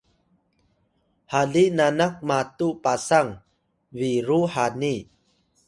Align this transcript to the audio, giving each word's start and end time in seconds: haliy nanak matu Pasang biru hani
haliy 1.31 1.69
nanak 1.77 2.13
matu 2.27 2.67
Pasang 2.83 3.29
biru 3.97 4.41
hani 4.53 4.95